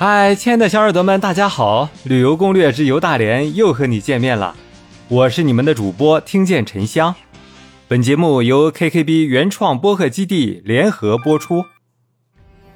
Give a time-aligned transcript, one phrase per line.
[0.00, 1.90] 嗨，亲爱的小耳朵们，大家好！
[2.04, 4.54] 旅游攻略之游大连又和你见面了，
[5.08, 7.12] 我是你们的主播听见沉香。
[7.88, 11.64] 本节目由 KKB 原创播客基地联合播出。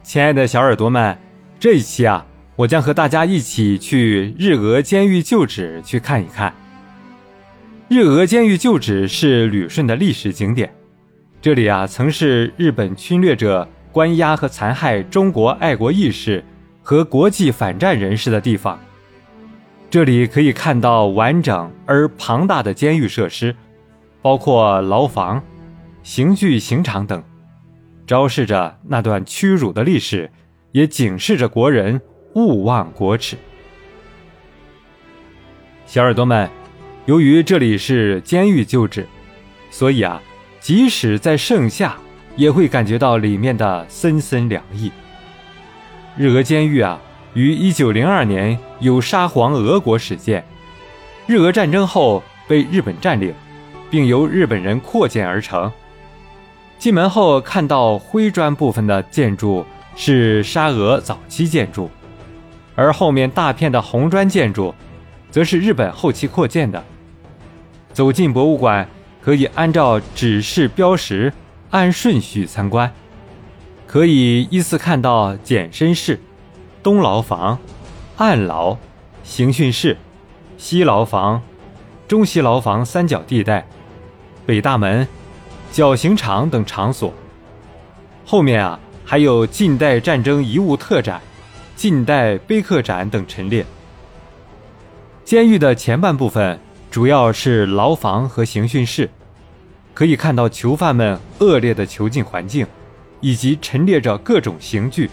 [0.02, 1.16] 亲爱的小耳朵们，
[1.60, 2.26] 这一期啊，
[2.56, 6.52] 我将和大家一起去日俄监狱旧址去看一看。
[7.86, 10.74] 日俄监狱旧址是旅顺的历史景点，
[11.40, 16.44] 这里啊曾是日本侵略者关押和残害中国爱国义士。
[16.82, 18.78] 和国际反战人士的地方，
[19.88, 23.54] 这里可以看到完整而庞大的监狱设施，
[24.20, 25.42] 包括牢房、
[26.02, 27.22] 刑具、刑场等，
[28.06, 30.30] 昭示着那段屈辱的历史，
[30.72, 32.00] 也警示着国人
[32.34, 33.36] 勿忘国耻。
[35.86, 36.50] 小耳朵们，
[37.06, 39.06] 由于这里是监狱旧址，
[39.70, 40.20] 所以啊，
[40.58, 41.96] 即使在盛夏，
[42.34, 44.90] 也会感觉到里面的森森凉意。
[46.14, 47.00] 日俄监狱啊，
[47.32, 50.44] 于一九零二年有沙皇俄国始建，
[51.26, 53.34] 日俄战争后被日本占领，
[53.90, 55.72] 并由日本人扩建而成。
[56.78, 59.64] 进门后看到灰砖部分的建筑
[59.96, 61.88] 是沙俄早期建筑，
[62.74, 64.74] 而后面大片的红砖建筑，
[65.30, 66.84] 则是日本后期扩建的。
[67.94, 68.86] 走进博物馆，
[69.22, 71.32] 可以按照指示标识
[71.70, 72.92] 按顺序参观。
[73.92, 76.18] 可以依次看到简身室、
[76.82, 77.58] 东牢房、
[78.16, 78.74] 暗牢、
[79.22, 79.98] 刑讯室、
[80.56, 81.42] 西牢房、
[82.08, 83.66] 中西牢房三角地带、
[84.46, 85.06] 北大门、
[85.70, 87.12] 绞刑场等场所。
[88.24, 91.20] 后面啊还有近代战争遗物特展、
[91.76, 93.66] 近代碑刻展等陈列。
[95.22, 96.58] 监狱的前半部分
[96.90, 99.10] 主要是牢房和刑讯室，
[99.92, 102.66] 可以看到囚犯们恶劣的囚禁环境。
[103.22, 105.08] 以及陈列着各种刑具，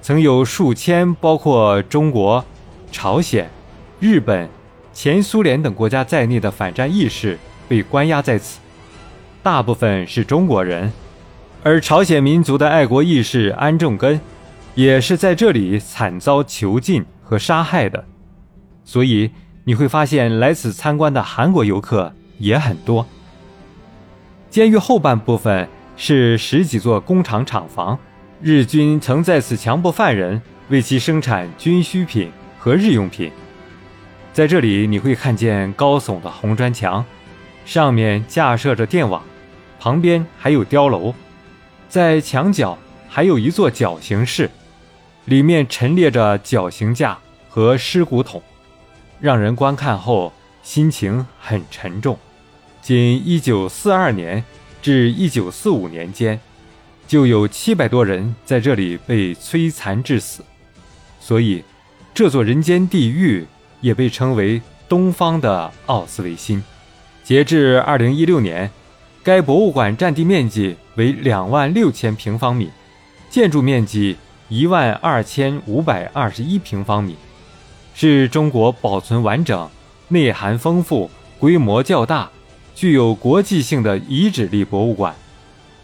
[0.00, 2.42] 曾有数千包括中国、
[2.90, 3.50] 朝鲜、
[3.98, 4.48] 日本、
[4.94, 7.36] 前苏联等国家在内的反战义士
[7.68, 8.60] 被关押在此，
[9.42, 10.92] 大部分是中国人，
[11.64, 14.20] 而朝鲜民族的爱国义士安重根
[14.76, 18.04] 也是在这里惨遭囚禁和杀害的，
[18.84, 19.32] 所以
[19.64, 23.04] 你会发现来此参观的韩国游客也很多。
[24.48, 25.68] 监狱后半部分。
[26.02, 27.98] 是十几座工厂厂房，
[28.40, 30.40] 日军曾在此强迫犯人
[30.70, 33.30] 为其生产军需品和日用品。
[34.32, 37.04] 在这里，你会看见高耸的红砖墙，
[37.66, 39.22] 上面架设着电网，
[39.78, 41.12] 旁边还有碉楼，
[41.90, 44.50] 在墙角还有一座绞刑室，
[45.26, 47.18] 里面陈列着绞刑架
[47.50, 48.42] 和尸骨桶，
[49.20, 52.18] 让人观看后心情很沉重。
[52.80, 54.42] 仅1942年。
[54.82, 56.40] 至一九四五年间，
[57.06, 60.42] 就有七百多人在这里被摧残致死，
[61.20, 61.62] 所以
[62.14, 63.46] 这座人间地狱
[63.80, 66.62] 也被称为东方的奥斯维辛。
[67.22, 68.70] 截至二零一六年，
[69.22, 72.70] 该博物馆占地面积为两万六千平方米，
[73.28, 74.16] 建筑面积
[74.48, 77.16] 一万二千五百二十一平方米，
[77.94, 79.68] 是中国保存完整、
[80.08, 82.30] 内涵丰富、规模较大。
[82.74, 85.14] 具有国际性的遗址类博物馆，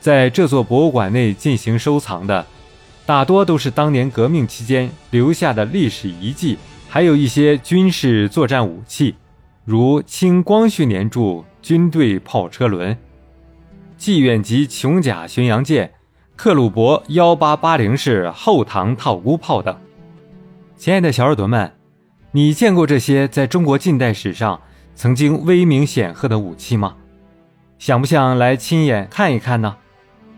[0.01, 2.47] 在这座博物馆内进行收藏的，
[3.05, 6.57] 大多都是当年革命期间留下的历史遗迹，
[6.89, 9.15] 还有一些军事作战武器，
[9.65, 12.97] 如清光绪年铸军队炮车轮、
[13.99, 15.93] 济远级琼甲巡洋舰、
[16.35, 19.77] 克虏伯幺八八零式后膛套箍炮等。
[20.77, 21.73] 亲爱的小耳朵们，
[22.33, 24.61] 你见过这些在中国近代史上？
[24.97, 26.97] 曾经威名显赫的武器吗？
[27.79, 29.77] 想不想来亲眼看一看呢？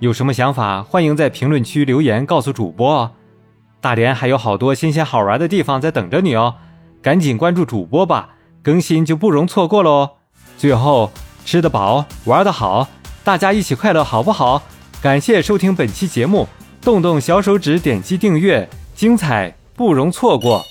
[0.01, 3.13] 有什么想法，欢迎在评论区留言告诉主播哦。
[3.81, 6.57] 大连还有好多新鲜好玩的地方在等着你哦，
[7.01, 8.31] 赶紧关注主播吧，
[8.61, 10.11] 更新就不容错过喽。
[10.57, 11.13] 最后，
[11.45, 12.89] 吃得饱，玩得好，
[13.23, 14.63] 大家一起快乐好不好？
[15.01, 16.49] 感谢收听本期节目，
[16.81, 20.65] 动动小手指点击订阅，精彩不容错过。